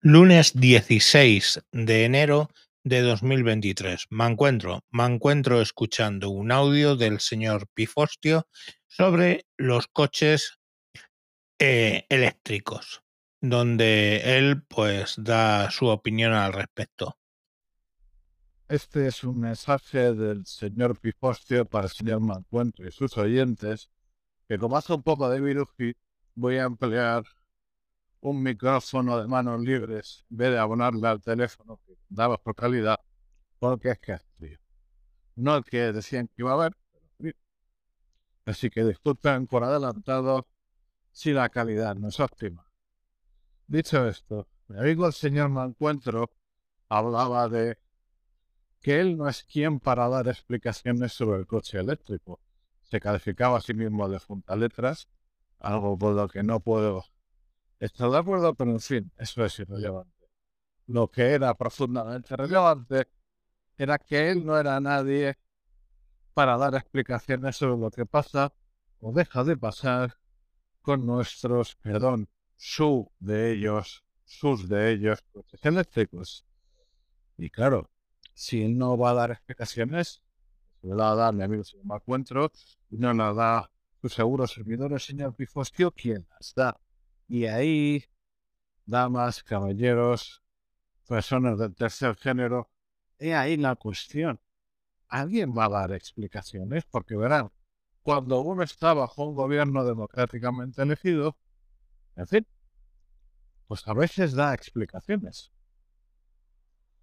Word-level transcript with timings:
Lunes 0.00 0.52
16 0.54 1.64
de 1.72 2.04
enero 2.04 2.50
de 2.84 3.00
2023. 3.00 4.06
Me 4.10 4.26
encuentro, 4.26 4.84
me 4.90 5.04
encuentro 5.04 5.60
escuchando 5.60 6.30
un 6.30 6.52
audio 6.52 6.94
del 6.94 7.18
señor 7.18 7.66
Pifostio 7.74 8.46
sobre 8.86 9.46
los 9.56 9.88
coches 9.88 10.60
eh, 11.58 12.06
eléctricos, 12.10 13.02
donde 13.40 14.38
él 14.38 14.62
pues 14.68 15.16
da 15.18 15.68
su 15.72 15.86
opinión 15.88 16.32
al 16.32 16.52
respecto. 16.52 17.18
Este 18.68 19.08
es 19.08 19.24
un 19.24 19.40
mensaje 19.40 20.14
del 20.14 20.46
señor 20.46 20.96
Pifostio 21.00 21.64
para 21.64 21.86
el 21.86 21.92
señor 21.92 22.20
Mancuentro 22.20 22.86
y 22.86 22.92
sus 22.92 23.18
oyentes, 23.18 23.90
que 24.48 24.58
como 24.58 24.76
hace 24.76 24.92
un 24.92 25.02
poco 25.02 25.28
de 25.28 25.40
virus, 25.40 25.66
voy 26.36 26.58
a 26.58 26.66
emplear 26.66 27.24
un 28.20 28.42
micrófono 28.42 29.20
de 29.20 29.26
manos 29.28 29.60
libres 29.60 30.24
en 30.30 30.36
vez 30.36 30.50
de 30.50 30.58
abonarle 30.58 31.06
al 31.06 31.20
teléfono 31.20 31.80
que 31.86 31.96
por 32.42 32.54
calidad, 32.54 32.98
porque 33.58 33.90
es 33.90 34.22
frío. 34.36 34.58
No 35.36 35.56
el 35.56 35.64
que 35.64 35.92
decían 35.92 36.26
que 36.28 36.42
iba 36.42 36.50
a 36.50 36.54
haber, 36.54 36.76
pero. 37.16 37.36
Así 38.44 38.70
que 38.70 38.84
disculpen 38.84 39.46
por 39.46 39.64
adelantado 39.64 40.48
si 41.12 41.32
la 41.32 41.48
calidad 41.48 41.94
no 41.96 42.08
es 42.08 42.18
óptima. 42.20 42.64
Dicho 43.66 44.06
esto, 44.08 44.48
mi 44.68 44.78
amigo 44.78 45.06
el 45.06 45.12
señor 45.12 45.50
Mancuentro 45.50 46.30
hablaba 46.88 47.48
de 47.48 47.78
que 48.80 49.00
él 49.00 49.16
no 49.16 49.28
es 49.28 49.44
quien 49.44 49.80
para 49.80 50.08
dar 50.08 50.28
explicaciones 50.28 51.12
sobre 51.12 51.40
el 51.40 51.46
coche 51.46 51.78
eléctrico. 51.78 52.40
Se 52.82 53.00
calificaba 53.00 53.58
a 53.58 53.60
sí 53.60 53.74
mismo 53.74 54.08
de 54.08 54.20
letras, 54.56 55.08
algo 55.58 55.98
por 55.98 56.14
lo 56.14 56.28
que 56.28 56.42
no 56.42 56.60
puedo 56.60 57.04
Estoy 57.80 58.10
de 58.10 58.18
acuerdo, 58.18 58.54
pero 58.54 58.72
en 58.72 58.80
fin, 58.80 59.12
eso 59.16 59.44
es 59.44 59.58
irrelevante. 59.60 60.28
Lo 60.86 61.08
que 61.08 61.22
era 61.32 61.54
profundamente 61.54 62.34
relevante 62.36 63.08
era 63.76 63.98
que 63.98 64.30
él 64.30 64.44
no 64.44 64.58
era 64.58 64.80
nadie 64.80 65.38
para 66.34 66.56
dar 66.56 66.74
explicaciones 66.74 67.56
sobre 67.56 67.80
lo 67.80 67.90
que 67.90 68.06
pasa 68.06 68.52
o 69.00 69.12
deja 69.12 69.44
de 69.44 69.56
pasar 69.56 70.18
con 70.82 71.06
nuestros, 71.06 71.76
perdón, 71.76 72.28
su 72.56 73.10
de 73.20 73.52
ellos, 73.52 74.04
sus 74.24 74.68
de 74.68 74.92
ellos, 74.92 75.22
coches 75.32 75.64
eléctricos. 75.64 76.44
Y 77.36 77.50
claro, 77.50 77.90
si 78.34 78.68
no 78.68 78.98
va 78.98 79.10
a 79.10 79.14
dar 79.14 79.30
explicaciones, 79.30 80.22
se 80.80 80.88
va 80.88 81.12
a 81.12 81.14
dar 81.14 81.34
mi 81.34 81.44
amigo 81.44 81.62
señor 81.62 81.84
Encuentro, 82.00 82.50
y 82.90 82.96
no 82.96 83.12
la 83.12 83.32
da 83.32 83.70
su 84.00 84.08
seguro 84.08 84.46
servidor, 84.46 84.92
el 84.92 85.00
señor 85.00 85.34
Pifostio, 85.34 85.92
¿quién 85.92 86.26
las 86.30 86.54
da? 86.54 86.80
Y 87.28 87.44
ahí, 87.46 88.04
damas, 88.86 89.42
caballeros, 89.42 90.42
personas 91.06 91.58
del 91.58 91.74
tercer 91.74 92.16
género, 92.16 92.70
he 93.18 93.34
ahí 93.34 93.56
la 93.56 93.76
cuestión. 93.76 94.40
¿Alguien 95.08 95.54
va 95.56 95.66
a 95.66 95.68
dar 95.68 95.92
explicaciones? 95.92 96.84
Porque 96.86 97.16
verán, 97.16 97.50
cuando 98.02 98.40
uno 98.40 98.62
está 98.62 98.94
bajo 98.94 99.24
un 99.24 99.34
gobierno 99.34 99.84
democráticamente 99.84 100.82
elegido, 100.82 101.36
en 102.16 102.26
fin, 102.26 102.46
pues 103.66 103.86
a 103.86 103.92
veces 103.92 104.32
da 104.32 104.54
explicaciones. 104.54 105.52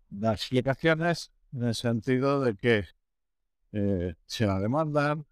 Da 0.10 0.34
explicaciones 0.34 1.32
en 1.54 1.64
el 1.64 1.76
sentido 1.76 2.42
de 2.42 2.56
que 2.56 2.86
eh, 3.72 4.16
se 4.26 4.48
la 4.48 4.60
demandan, 4.60 5.26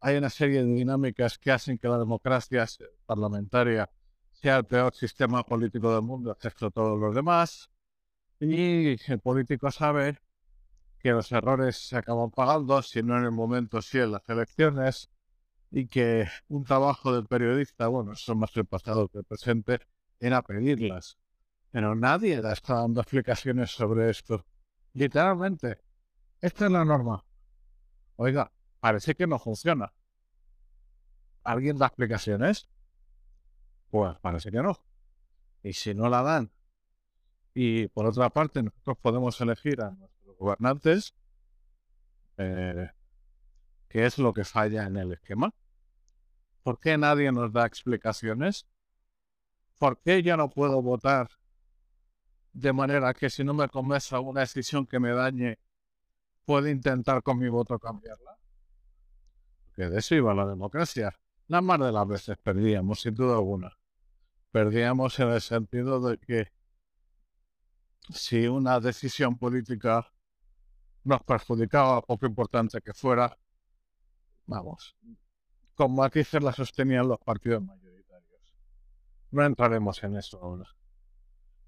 hay 0.00 0.16
una 0.16 0.30
serie 0.30 0.64
de 0.64 0.72
dinámicas 0.72 1.38
que 1.38 1.50
hacen 1.50 1.78
que 1.78 1.88
la 1.88 1.98
democracia 1.98 2.66
parlamentaria 3.04 3.90
sea 4.40 4.58
el 4.58 4.64
peor 4.64 4.94
sistema 4.94 5.42
político 5.42 5.92
del 5.92 6.02
mundo, 6.02 6.32
excepto 6.32 6.70
todos 6.70 6.98
los 6.98 7.14
demás. 7.14 7.70
Y 8.40 8.96
el 9.10 9.20
político 9.20 9.70
sabe 9.70 10.18
que 11.00 11.10
los 11.10 11.30
errores 11.32 11.76
se 11.76 11.96
acaban 11.96 12.30
pagando, 12.30 12.82
si 12.82 13.02
no 13.02 13.16
en 13.18 13.24
el 13.24 13.32
momento, 13.32 13.82
sí 13.82 13.98
en 13.98 14.12
las 14.12 14.28
elecciones, 14.28 15.10
y 15.70 15.86
que 15.88 16.28
un 16.48 16.64
trabajo 16.64 17.12
del 17.12 17.26
periodista, 17.26 17.88
bueno, 17.88 18.12
eso 18.12 18.32
es 18.32 18.38
más 18.38 18.56
el 18.56 18.64
pasado 18.64 19.08
que 19.08 19.18
el 19.18 19.24
presente, 19.24 19.80
era 20.20 20.42
pedirlas. 20.42 21.18
Pero 21.70 21.94
nadie 21.94 22.40
está 22.52 22.74
dando 22.74 23.00
explicaciones 23.00 23.70
sobre 23.70 24.10
esto. 24.10 24.46
Literalmente, 24.94 25.78
esta 26.40 26.66
es 26.66 26.72
la 26.72 26.84
norma. 26.84 27.24
Oiga, 28.16 28.52
parece 28.80 29.14
que 29.14 29.26
no 29.26 29.38
funciona. 29.38 29.92
¿Alguien 31.42 31.76
da 31.76 31.86
explicaciones? 31.86 32.68
Pues 33.90 34.16
parece 34.20 34.50
que 34.50 34.62
no. 34.62 34.78
Y 35.62 35.72
si 35.72 35.94
no 35.94 36.08
la 36.08 36.22
dan, 36.22 36.50
y 37.54 37.88
por 37.88 38.06
otra 38.06 38.30
parte 38.30 38.62
nosotros 38.62 38.98
podemos 38.98 39.40
elegir 39.40 39.80
a 39.80 39.90
nuestros 39.90 40.36
gobernantes, 40.36 41.14
eh, 42.36 42.90
¿qué 43.88 44.06
es 44.06 44.18
lo 44.18 44.32
que 44.32 44.44
falla 44.44 44.86
en 44.86 44.96
el 44.96 45.12
esquema? 45.12 45.52
¿Por 46.62 46.78
qué 46.78 46.96
nadie 46.96 47.32
nos 47.32 47.52
da 47.52 47.66
explicaciones? 47.66 48.66
¿Por 49.78 49.98
qué 50.00 50.22
yo 50.22 50.36
no 50.36 50.50
puedo 50.50 50.82
votar 50.82 51.30
de 52.52 52.72
manera 52.72 53.14
que 53.14 53.30
si 53.30 53.42
no 53.44 53.54
me 53.54 53.68
convence 53.68 54.16
una 54.16 54.40
decisión 54.40 54.86
que 54.86 55.00
me 55.00 55.10
dañe, 55.10 55.58
puedo 56.44 56.68
intentar 56.68 57.22
con 57.22 57.38
mi 57.38 57.48
voto 57.48 57.78
cambiarla? 57.78 58.38
Porque 59.64 59.88
de 59.88 59.98
eso 59.98 60.14
iba 60.14 60.34
la 60.34 60.46
democracia. 60.46 61.18
La 61.48 61.60
más 61.60 61.80
de 61.80 61.90
las 61.90 62.06
veces 62.06 62.36
perdíamos, 62.38 63.00
sin 63.00 63.14
duda 63.14 63.34
alguna 63.34 63.77
perdíamos 64.50 65.18
en 65.20 65.28
el 65.28 65.40
sentido 65.40 66.00
de 66.00 66.18
que 66.18 66.52
si 68.10 68.46
una 68.46 68.80
decisión 68.80 69.36
política 69.36 70.10
nos 71.04 71.22
perjudicaba, 71.22 72.02
poco 72.02 72.26
importante 72.26 72.80
que 72.80 72.92
fuera, 72.92 73.38
vamos, 74.46 74.96
con 75.74 75.94
matices 75.94 76.42
la 76.42 76.52
sostenían 76.52 77.08
los 77.08 77.18
partidos 77.18 77.62
mayoritarios. 77.62 78.54
No 79.30 79.44
entraremos 79.44 80.02
en 80.02 80.16
eso 80.16 80.42
ahora. 80.42 80.68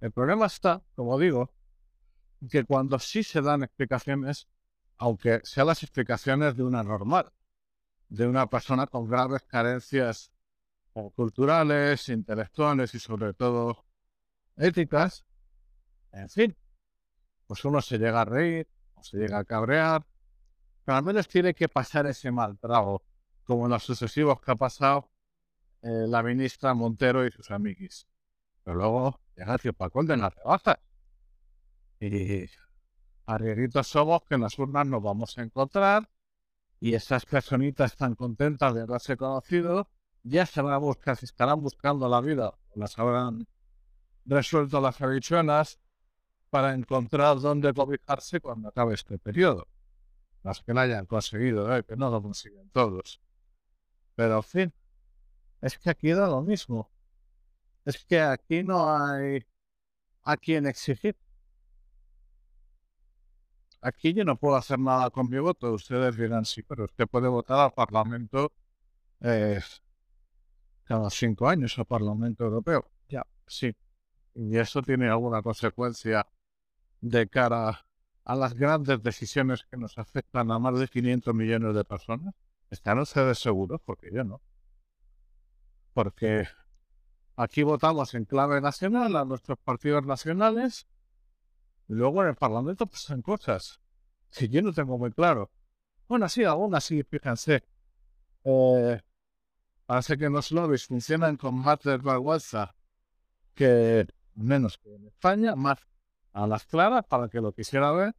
El 0.00 0.12
problema 0.12 0.46
está, 0.46 0.82
como 0.94 1.18
digo, 1.18 1.52
que 2.50 2.64
cuando 2.64 2.98
sí 2.98 3.22
se 3.22 3.42
dan 3.42 3.62
explicaciones, 3.62 4.48
aunque 4.96 5.40
sean 5.44 5.66
las 5.66 5.82
explicaciones 5.82 6.56
de 6.56 6.62
una 6.62 6.82
normal, 6.82 7.32
de 8.08 8.26
una 8.26 8.48
persona 8.48 8.86
con 8.86 9.08
graves 9.08 9.42
carencias 9.42 10.32
culturales, 11.14 12.08
intelectuales 12.08 12.94
y 12.94 12.98
sobre 12.98 13.34
todo 13.34 13.84
éticas. 14.56 15.24
En 16.12 16.28
fin, 16.28 16.56
pues 17.46 17.64
uno 17.64 17.80
se 17.80 17.98
llega 17.98 18.22
a 18.22 18.24
reír 18.24 18.68
o 18.94 19.02
se 19.02 19.18
llega 19.18 19.38
a 19.38 19.44
cabrear, 19.44 20.06
pero 20.84 20.98
al 20.98 21.04
menos 21.04 21.28
tiene 21.28 21.54
que 21.54 21.68
pasar 21.68 22.06
ese 22.06 22.30
mal 22.30 22.58
trago, 22.58 23.02
como 23.44 23.66
en 23.66 23.70
los 23.72 23.82
sucesivos 23.82 24.40
que 24.40 24.50
ha 24.50 24.56
pasado 24.56 25.10
eh, 25.82 26.06
la 26.06 26.22
ministra 26.22 26.74
Montero 26.74 27.26
y 27.26 27.30
sus 27.30 27.50
amiguis. 27.50 28.06
Pero 28.62 28.76
luego 28.76 29.20
llega 29.36 29.54
el 29.54 29.60
tiempo 29.60 29.88
de 30.02 30.16
las 30.16 30.34
rebajas. 30.34 30.78
Y 32.00 32.46
arriesguitos 33.26 33.86
somos 33.86 34.22
que 34.24 34.34
en 34.34 34.42
las 34.42 34.58
urnas 34.58 34.86
nos 34.86 35.02
vamos 35.02 35.38
a 35.38 35.42
encontrar 35.42 36.08
y 36.80 36.94
esas 36.94 37.26
personitas 37.26 37.92
están 37.92 38.14
contentas 38.14 38.74
de 38.74 38.82
haberse 38.82 39.16
conocido 39.16 39.90
ya 40.22 40.46
se 40.46 40.62
van 40.62 40.74
a 40.74 40.78
buscar, 40.78 41.16
si 41.16 41.26
estarán 41.26 41.60
buscando 41.60 42.08
la 42.08 42.20
vida, 42.20 42.54
las 42.74 42.98
habrán 42.98 43.46
resuelto 44.24 44.80
las 44.80 45.00
habichuelas 45.00 45.80
para 46.50 46.74
encontrar 46.74 47.40
dónde 47.40 47.72
cobijarse 47.72 48.40
cuando 48.40 48.68
acabe 48.68 48.94
este 48.94 49.18
periodo. 49.18 49.68
Las 50.42 50.62
que 50.62 50.72
lo 50.72 50.80
hayan 50.80 51.06
conseguido, 51.06 51.74
¿eh? 51.76 51.84
que 51.84 51.96
no 51.96 52.10
lo 52.10 52.22
consiguen 52.22 52.70
todos. 52.70 53.20
Pero, 54.14 54.36
en 54.36 54.42
fin, 54.42 54.74
es 55.60 55.78
que 55.78 55.90
aquí 55.90 56.10
da 56.10 56.26
lo 56.26 56.42
mismo. 56.42 56.90
Es 57.84 58.04
que 58.04 58.20
aquí 58.20 58.62
no 58.62 58.94
hay 58.94 59.44
a 60.22 60.36
quien 60.36 60.66
exigir. 60.66 61.16
Aquí 63.82 64.12
yo 64.12 64.24
no 64.24 64.36
puedo 64.36 64.56
hacer 64.56 64.78
nada 64.78 65.10
con 65.10 65.28
mi 65.30 65.38
voto. 65.38 65.72
Ustedes 65.72 66.16
dirán, 66.16 66.44
sí, 66.44 66.62
pero 66.62 66.84
usted 66.84 67.06
puede 67.06 67.28
votar 67.28 67.60
al 67.60 67.72
Parlamento 67.72 68.52
eh, 69.20 69.60
cada 70.90 71.08
cinco 71.08 71.48
años 71.48 71.78
al 71.78 71.84
Parlamento 71.84 72.42
Europeo. 72.42 72.90
Ya, 73.08 73.24
sí. 73.46 73.76
Y 74.34 74.58
eso 74.58 74.82
tiene 74.82 75.08
alguna 75.08 75.40
consecuencia 75.40 76.26
de 77.00 77.28
cara 77.28 77.86
a 78.24 78.34
las 78.34 78.54
grandes 78.54 79.00
decisiones 79.00 79.64
que 79.70 79.76
nos 79.76 79.98
afectan 79.98 80.50
a 80.50 80.58
más 80.58 80.76
de 80.80 80.88
500 80.88 81.32
millones 81.32 81.76
de 81.76 81.84
personas. 81.84 82.34
¿Están 82.70 82.98
ustedes 82.98 83.38
seguros? 83.38 83.80
Porque 83.84 84.10
yo 84.12 84.24
no. 84.24 84.42
Porque 85.92 86.48
aquí 87.36 87.62
votamos 87.62 88.12
en 88.14 88.24
clave 88.24 88.60
nacional 88.60 89.14
a 89.14 89.24
nuestros 89.24 89.58
partidos 89.58 90.04
nacionales 90.04 90.88
y 91.86 91.94
luego 91.94 92.20
en 92.24 92.30
el 92.30 92.34
Parlamento 92.34 92.88
pasan 92.88 93.22
cosas 93.22 93.80
que 94.32 94.48
yo 94.48 94.60
no 94.60 94.72
tengo 94.72 94.98
muy 94.98 95.12
claro. 95.12 95.52
Bueno, 96.08 96.28
sí, 96.28 96.42
aún 96.42 96.74
así, 96.74 97.04
fíjense. 97.04 97.62
Eh, 98.42 99.00
Parece 99.90 100.16
que 100.16 100.30
los 100.30 100.52
lobbies 100.52 100.86
funcionan 100.86 101.36
con 101.36 101.56
más 101.56 101.80
vergüenza 101.82 102.76
que 103.56 104.06
menos 104.36 104.78
que 104.78 104.94
en 104.94 105.08
España, 105.08 105.56
más 105.56 105.80
a 106.32 106.46
las 106.46 106.64
claras 106.64 107.04
para 107.06 107.28
que 107.28 107.40
lo 107.40 107.52
quisiera 107.52 107.90
ver, 107.90 108.14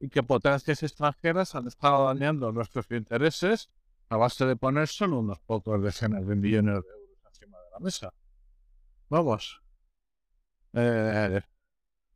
y 0.00 0.08
que 0.08 0.24
potencias 0.24 0.82
extranjeras 0.82 1.54
han 1.54 1.68
estado 1.68 2.06
dañando 2.06 2.50
nuestros 2.50 2.90
intereses 2.90 3.70
a 4.08 4.16
base 4.16 4.44
de 4.46 4.56
poner 4.56 4.88
solo 4.88 5.20
unos 5.20 5.38
pocos 5.38 5.80
decenas 5.80 6.26
de 6.26 6.34
millones 6.34 6.82
de 6.82 6.90
euros 6.90 7.18
encima 7.24 7.58
de 7.58 7.70
la 7.70 7.78
mesa. 7.78 8.12
Vamos. 9.08 9.62
Eh, 10.72 11.40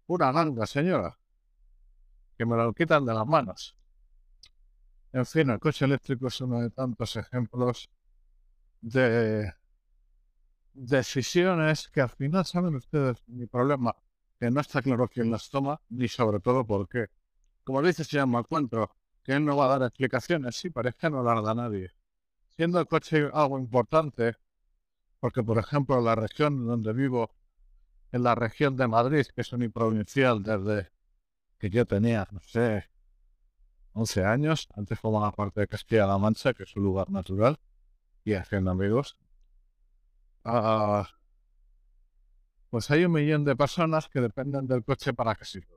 una 0.09 0.33
ganga, 0.33 0.67
señora. 0.67 1.17
Que 2.37 2.45
me 2.45 2.57
lo 2.57 2.73
quitan 2.73 3.07
de 3.07 3.15
las 3.15 3.25
manos. 3.25 3.77
En 5.13 5.25
fin, 5.25 5.51
el 5.51 5.61
coche 5.61 5.85
eléctrico 5.85 6.27
es 6.27 6.41
uno 6.41 6.59
de 6.61 6.71
tantos 6.71 7.15
ejemplos 7.15 7.89
de 8.85 9.55
decisiones 10.75 11.89
que 11.89 12.03
al 12.03 12.11
final 12.11 12.45
saben 12.45 12.75
ustedes 12.75 13.23
mi 13.27 13.47
problema, 13.47 13.97
que 14.39 14.51
no 14.51 14.61
está 14.61 14.83
claro 14.83 15.09
quién 15.09 15.31
las 15.31 15.49
toma, 15.49 15.81
ni 15.89 16.07
sobre 16.07 16.41
todo 16.41 16.67
por 16.67 16.87
qué. 16.89 17.07
Como 17.65 17.81
dice 17.81 18.05
se 18.05 18.19
llama 18.19 18.41
encuentro, 18.41 18.95
que 19.23 19.33
él 19.33 19.45
no 19.45 19.57
va 19.57 19.67
a 19.67 19.79
dar 19.79 19.89
explicaciones, 19.89 20.57
sí, 20.57 20.69
parece 20.69 20.99
que 20.99 21.11
no 21.11 21.23
las 21.23 21.43
da 21.43 21.55
nadie. 21.55 21.93
Siendo 22.57 22.79
el 22.79 22.87
coche 22.87 23.31
algo 23.33 23.59
importante, 23.59 24.37
porque 25.19 25.43
por 25.43 25.59
ejemplo 25.59 26.01
la 26.03 26.15
región 26.15 26.67
donde 26.67 26.93
vivo, 26.93 27.35
en 28.13 28.23
la 28.23 28.35
región 28.35 28.77
de 28.77 28.87
Madrid, 28.87 29.27
que 29.35 29.41
es 29.41 29.53
uniprovincial 29.53 30.43
desde 30.43 30.91
que 31.59 31.71
yo 31.71 31.87
tenía, 31.87 32.29
no 32.31 32.41
sé, 32.41 32.85
11 33.95 34.25
años, 34.25 34.69
antes 34.75 35.01
formaba 35.01 35.33
parte 35.33 35.61
de 35.61 35.69
Castilla-La 35.69 36.19
Mancha, 36.19 36.53
que 36.53 36.65
es 36.65 36.77
un 36.77 36.83
lugar 36.83 37.11
natural, 37.11 37.59
y 38.25 38.35
haciendo 38.35 38.71
amigos. 38.71 39.17
Ah, 40.45 41.09
pues 42.71 42.91
hay 42.91 43.05
un 43.05 43.13
millón 43.13 43.45
de 43.45 43.55
personas 43.55 44.09
que 44.09 44.21
dependen 44.21 44.67
del 44.67 44.83
coche 44.83 45.13
para 45.15 45.35
que 45.35 45.45
sirva. 45.45 45.77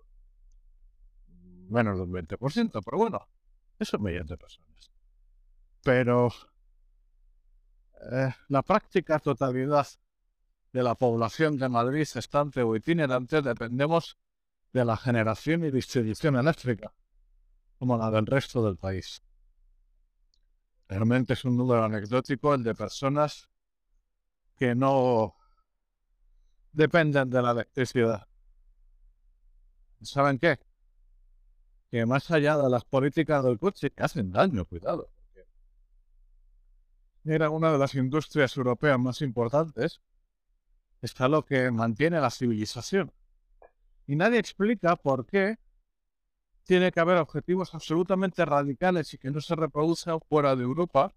Menos 1.69 1.99
del 1.99 2.07
20%, 2.07 2.81
pero 2.83 2.97
bueno, 2.97 3.27
es 3.77 3.93
un 3.93 4.03
millón 4.03 4.27
de 4.27 4.37
personas. 4.37 4.91
Pero 5.83 6.29
eh, 8.11 8.33
la 8.47 8.61
práctica 8.63 9.19
totalidad 9.19 9.87
de 10.73 10.83
la 10.83 10.95
población 10.95 11.57
de 11.57 11.69
Madrid 11.69 12.07
estante 12.15 12.61
o 12.61 12.75
itinerante 12.75 13.41
dependemos 13.41 14.17
de 14.73 14.85
la 14.85 14.97
generación 14.97 15.65
y 15.65 15.71
distribución 15.71 16.35
eléctrica 16.35 16.93
como 17.79 17.97
la 17.97 18.11
del 18.11 18.25
resto 18.25 18.63
del 18.65 18.77
país. 18.77 19.21
Realmente 20.87 21.33
es 21.33 21.43
un 21.43 21.57
número 21.57 21.83
anecdótico 21.83 22.53
el 22.53 22.63
de 22.63 22.73
personas 22.73 23.49
que 24.55 24.73
no 24.73 25.35
dependen 26.71 27.29
de 27.29 27.41
la 27.41 27.51
electricidad. 27.51 28.27
¿Saben 30.01 30.39
qué? 30.39 30.59
Que 31.89 32.05
más 32.05 32.29
allá 32.31 32.57
de 32.57 32.69
las 32.69 32.85
políticas 32.85 33.43
del 33.43 33.59
coche 33.59 33.91
que 33.91 34.03
hacen 34.03 34.31
daño, 34.31 34.65
cuidado. 34.65 35.09
Era 37.25 37.49
una 37.49 37.71
de 37.71 37.77
las 37.77 37.93
industrias 37.95 38.55
europeas 38.55 38.97
más 38.97 39.21
importantes. 39.21 40.01
Está 41.01 41.27
lo 41.27 41.43
que 41.43 41.69
mantiene 41.71 42.21
la 42.21 42.31
civilización. 42.31 43.11
Y 44.05 44.15
nadie 44.15 44.39
explica 44.39 44.95
por 44.95 45.25
qué 45.25 45.57
tiene 46.67 46.91
que 46.91 46.99
haber 46.99 47.17
objetivos 47.17 47.73
absolutamente 47.73 48.43
radicales 48.45 49.13
y 49.13 49.17
que 49.17 49.31
no 49.31 49.39
se 49.39 49.55
reproduzcan 49.55 50.19
fuera 50.19 50.55
de 50.55 50.63
Europa 50.63 51.15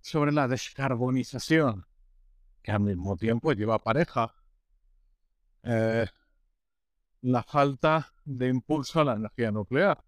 sobre 0.00 0.32
la 0.32 0.48
descarbonización, 0.48 1.86
que 2.62 2.72
al 2.72 2.80
mismo 2.80 3.16
tiempo 3.16 3.52
lleva 3.52 3.78
pareja 3.78 4.34
eh, 5.62 6.06
la 7.20 7.42
falta 7.42 8.14
de 8.24 8.48
impulso 8.48 9.00
a 9.00 9.04
la 9.04 9.12
energía 9.12 9.52
nuclear, 9.52 10.02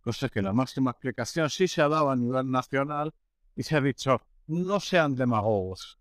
cosa 0.00 0.28
que 0.28 0.42
la 0.42 0.52
máxima 0.52 0.92
explicación 0.92 1.50
sí 1.50 1.66
se 1.66 1.82
ha 1.82 1.88
dado 1.88 2.08
a 2.10 2.16
nivel 2.16 2.48
nacional 2.48 3.12
y 3.56 3.64
se 3.64 3.76
ha 3.76 3.80
dicho, 3.80 4.22
no 4.46 4.78
sean 4.78 5.16
demagogos. 5.16 5.98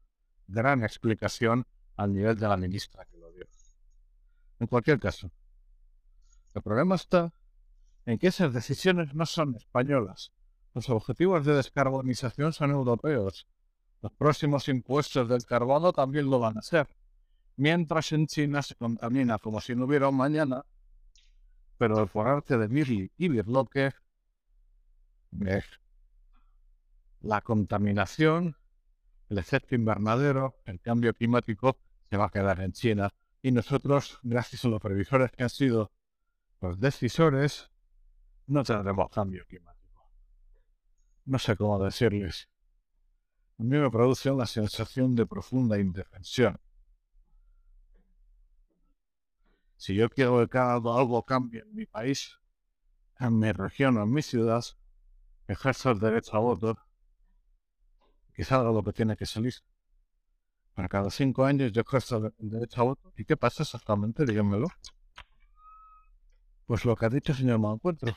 Gran 0.48 0.84
explicación 0.84 1.66
al 1.98 2.14
nivel 2.14 2.38
de 2.38 2.48
la 2.48 2.58
ministra 2.58 3.06
que 3.06 3.18
lo 3.18 3.32
dio. 3.32 3.48
En 4.60 4.68
cualquier 4.68 5.00
caso, 5.00 5.32
el 6.54 6.62
problema 6.62 6.96
está 6.96 7.34
en 8.06 8.18
que 8.18 8.28
esas 8.28 8.54
decisiones 8.54 9.14
no 9.14 9.26
son 9.26 9.56
españolas. 9.56 10.32
Los 10.74 10.90
objetivos 10.90 11.46
de 11.46 11.56
descarbonización 11.56 12.54
son 12.54 12.72
europeos. 12.72 13.48
Los 14.02 14.12
próximos 14.14 14.68
impuestos 14.70 15.28
del 15.28 15.46
carbono 15.46 15.92
también 15.92 16.30
lo 16.30 16.40
van 16.40 16.58
a 16.58 16.62
ser. 16.62 16.88
Mientras 17.58 18.12
en 18.14 18.28
China 18.28 18.62
se 18.62 18.76
contamina 18.76 19.38
como 19.38 19.60
si 19.60 19.76
no 19.76 19.86
hubiera 19.86 20.08
un 20.08 20.16
mañana, 20.16 20.64
pero 21.78 22.08
por 22.08 22.28
arte 22.28 22.58
de 22.58 22.68
Birli 22.68 23.12
y 23.18 23.28
Birloque, 23.28 23.92
la 27.22 27.42
contaminación, 27.42 28.56
el 29.30 29.38
efecto 29.38 29.76
invernadero, 29.76 30.56
el 30.66 30.80
cambio 30.80 31.14
climático 31.14 31.78
se 32.10 32.18
va 32.18 32.26
a 32.26 32.30
quedar 32.30 32.62
en 32.62 32.72
China. 32.72 33.10
Y 33.42 33.52
nosotros, 33.52 34.20
gracias 34.24 34.66
a 34.66 34.70
los 34.70 34.82
previsores 34.82 35.32
que 35.32 35.44
han 35.44 35.50
sido 35.50 35.92
los 36.62 36.80
decisores, 36.80 37.70
no 38.50 38.64
tendremos 38.64 39.10
cambio 39.12 39.46
climático. 39.46 40.12
No 41.26 41.38
sé 41.38 41.56
cómo 41.56 41.78
decirles. 41.84 42.50
A 43.60 43.64
mí 43.64 43.78
me 43.78 43.92
produce 43.92 44.32
una 44.32 44.48
sensación 44.48 45.16
de 45.16 45.28
profunda 45.28 45.78
indefensión. 45.78 46.60
Si 49.78 49.94
yo 49.96 50.10
quiero 50.10 50.48
que 50.50 50.58
algo 50.58 51.24
cambie 51.26 51.62
en 51.62 51.76
mi 51.76 51.86
país, 51.86 52.38
en 53.20 53.38
mi 53.38 53.52
región 53.52 53.98
o 53.98 54.04
en 54.04 54.12
mi 54.12 54.22
ciudad, 54.22 54.64
ejerzo 55.48 55.92
el 55.92 56.00
derecho 56.00 56.36
a 56.36 56.40
voto, 56.40 56.78
que 58.34 58.44
salga 58.44 58.72
lo 58.72 58.84
que 58.84 58.94
tiene 58.94 59.16
que 59.16 59.26
salir. 59.26 59.54
Para 60.74 60.90
cada 60.90 61.12
cinco 61.12 61.46
años 61.46 61.72
yo 61.72 61.82
ejerzo 61.82 62.34
el 62.40 62.50
derecho 62.50 62.82
a 62.82 62.84
voto. 62.86 63.14
¿Y 63.16 63.26
qué 63.26 63.38
pasa 63.38 63.64
exactamente? 63.64 64.26
Díganmelo. 64.26 64.68
Pues 66.66 66.86
lo 66.86 66.96
que 66.96 67.06
ha 67.06 67.10
dicho 67.10 67.32
el 67.34 67.38
señor 67.38 67.60
Mancuentro 67.60 68.16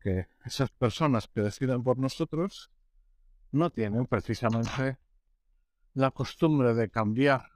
que 0.00 0.28
esas 0.44 0.70
personas 0.70 1.28
que 1.28 1.42
deciden 1.42 1.82
por 1.82 1.98
nosotros 1.98 2.70
no 3.52 3.70
tienen 3.70 4.06
precisamente 4.06 4.98
la 5.94 6.10
costumbre 6.10 6.74
de 6.74 6.90
cambiar, 6.90 7.50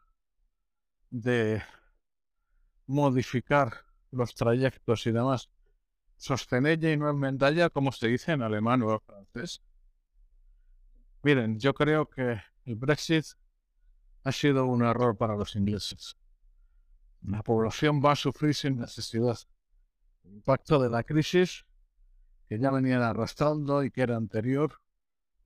de 1.10 1.62
modificar 2.86 3.84
los 4.10 4.34
trayectos 4.34 5.06
y 5.06 5.12
demás. 5.12 5.50
Sostenella 6.16 6.92
y 6.92 6.96
no 6.96 7.10
enmendalla, 7.10 7.70
como 7.70 7.92
se 7.92 8.08
dice 8.08 8.32
en 8.32 8.42
alemán 8.42 8.82
o 8.82 8.92
en 8.92 9.00
francés. 9.00 9.62
Miren, 11.22 11.58
yo 11.58 11.74
creo 11.74 12.08
que 12.08 12.40
el 12.64 12.76
Brexit 12.76 13.24
ha 14.24 14.32
sido 14.32 14.66
un 14.66 14.84
error 14.84 15.16
para 15.16 15.36
los 15.36 15.56
ingleses. 15.56 16.16
La 17.22 17.42
población 17.42 18.02
va 18.04 18.12
a 18.12 18.16
sufrir 18.16 18.54
sin 18.54 18.78
necesidad. 18.78 19.38
El 20.24 20.34
impacto 20.34 20.78
de 20.78 20.90
la 20.90 21.02
crisis 21.02 21.64
que 22.48 22.58
ya 22.58 22.70
venían 22.70 23.02
arrastrando 23.02 23.82
y 23.84 23.90
que 23.90 24.02
era 24.02 24.16
anterior, 24.16 24.80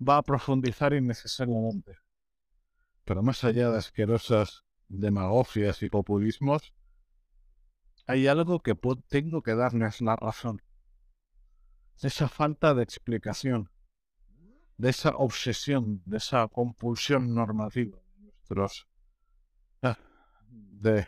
va 0.06 0.18
a 0.18 0.22
profundizar 0.22 0.92
innecesariamente. 0.92 1.98
Pero 3.04 3.22
más 3.22 3.44
allá 3.44 3.70
de 3.70 3.78
asquerosas 3.78 4.64
demagogias 4.88 5.82
y 5.82 5.90
populismos, 5.90 6.74
hay 8.06 8.26
algo 8.26 8.60
que 8.60 8.74
tengo 9.08 9.42
que 9.42 9.54
darles 9.54 10.00
la 10.00 10.16
razón. 10.16 10.62
Esa 12.00 12.28
falta 12.28 12.74
de 12.74 12.82
explicación, 12.82 13.70
de 14.76 14.90
esa 14.90 15.10
obsesión, 15.16 16.02
de 16.06 16.18
esa 16.18 16.46
compulsión 16.48 17.34
normativa 17.34 17.98
de 18.16 18.22
nuestros 18.22 18.88
ah, 19.82 19.98
de 20.48 21.06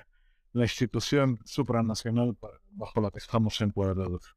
la 0.52 0.64
institución 0.64 1.38
supranacional 1.44 2.36
bajo 2.70 3.00
la 3.00 3.10
que 3.10 3.18
estamos 3.18 3.60
encuadrados 3.60 4.34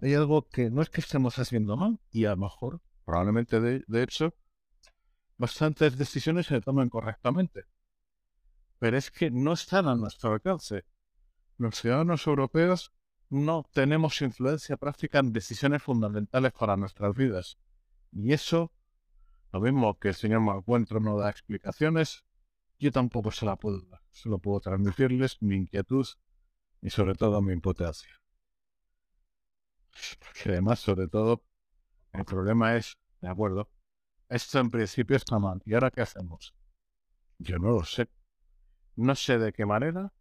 hay 0.00 0.14
algo 0.14 0.48
que 0.48 0.70
no 0.70 0.82
es 0.82 0.90
que 0.90 1.00
estemos 1.00 1.38
haciendo 1.38 1.76
mal, 1.76 2.00
y 2.10 2.24
a 2.24 2.30
lo 2.30 2.38
mejor, 2.38 2.80
probablemente 3.04 3.60
de, 3.60 4.02
hecho, 4.02 4.34
bastantes 5.36 5.98
decisiones 5.98 6.46
se 6.46 6.60
toman 6.60 6.88
correctamente. 6.88 7.64
Pero 8.78 8.96
es 8.96 9.10
que 9.10 9.30
no 9.30 9.52
están 9.52 9.88
a 9.88 9.96
nuestro 9.96 10.32
alcance. 10.32 10.84
Los 11.56 11.80
ciudadanos 11.80 12.26
europeos 12.28 12.92
no 13.28 13.68
tenemos 13.72 14.22
influencia 14.22 14.76
práctica 14.76 15.18
en 15.18 15.32
decisiones 15.32 15.82
fundamentales 15.82 16.52
para 16.52 16.76
nuestras 16.76 17.14
vidas. 17.16 17.58
Y 18.12 18.32
eso, 18.32 18.72
lo 19.52 19.60
mismo 19.60 19.98
que 19.98 20.08
el 20.08 20.14
señor 20.14 20.40
Malcuentro 20.40 21.00
no 21.00 21.18
da 21.18 21.28
explicaciones, 21.28 22.24
yo 22.78 22.92
tampoco 22.92 23.32
se 23.32 23.46
la 23.46 23.56
puedo 23.56 23.80
dar. 23.80 24.00
Solo 24.12 24.38
puedo 24.38 24.60
transmitirles 24.60 25.42
mi 25.42 25.56
inquietud 25.56 26.06
y 26.80 26.90
sobre 26.90 27.14
todo 27.14 27.42
mi 27.42 27.52
impotencia. 27.52 28.17
Porque 30.18 30.50
además, 30.50 30.80
sobre 30.80 31.08
todo, 31.08 31.42
el 32.12 32.24
problema 32.24 32.76
es, 32.76 32.96
de 33.20 33.28
acuerdo, 33.28 33.70
esto 34.28 34.58
en 34.58 34.70
principio 34.70 35.16
está 35.16 35.38
mal. 35.38 35.62
¿Y 35.64 35.74
ahora 35.74 35.90
qué 35.90 36.02
hacemos? 36.02 36.54
Yo 37.38 37.58
no 37.58 37.70
lo 37.70 37.84
sé. 37.84 38.08
no 38.96 39.14
sé 39.14 39.38
de 39.38 39.52
qué 39.52 39.64
manera 39.64 40.12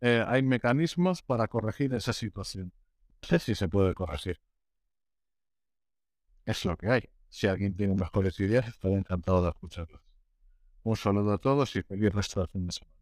eh, 0.00 0.24
hay 0.26 0.42
mecanismos 0.42 1.22
para 1.22 1.48
corregir 1.48 1.92
esa 1.94 2.12
situación. 2.12 2.72
No 3.22 3.28
sé 3.28 3.38
si 3.38 3.54
se 3.54 3.68
puede 3.68 3.94
corregir. 3.94 4.40
Es 6.46 6.64
lo 6.64 6.76
que 6.76 6.88
hay. 6.88 7.08
Si 7.28 7.46
alguien 7.46 7.76
tiene 7.76 7.94
mejores 7.94 8.38
ideas, 8.40 8.66
estaré 8.68 8.94
encantado 8.94 9.42
de 9.42 9.50
escucharlas. 9.50 10.00
Un 10.82 10.96
saludo 10.96 11.32
a 11.32 11.38
todos 11.38 11.76
y 11.76 11.82
feliz 11.82 12.14
resto 12.14 12.40
de 12.40 12.46
fin 12.48 12.66
de 12.66 12.72
semana. 12.72 12.97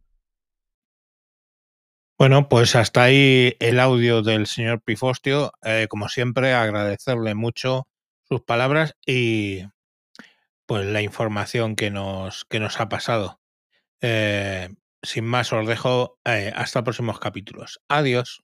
Bueno, 2.19 2.49
pues 2.49 2.75
hasta 2.75 3.03
ahí 3.03 3.55
el 3.59 3.79
audio 3.79 4.23
del 4.23 4.47
señor 4.47 4.81
Pifostio. 4.81 5.51
Eh, 5.61 5.85
como 5.87 6.09
siempre, 6.09 6.53
agradecerle 6.53 7.35
mucho 7.35 7.87
sus 8.23 8.41
palabras 8.41 8.95
y 9.05 9.63
pues 10.65 10.85
la 10.85 11.01
información 11.01 11.75
que 11.75 11.91
nos, 11.91 12.45
que 12.45 12.59
nos 12.59 12.79
ha 12.79 12.89
pasado. 12.89 13.39
Eh, 14.01 14.69
sin 15.03 15.25
más, 15.25 15.53
os 15.53 15.67
dejo 15.67 16.19
eh, 16.25 16.51
hasta 16.55 16.83
próximos 16.83 17.19
capítulos. 17.19 17.81
Adiós. 17.89 18.43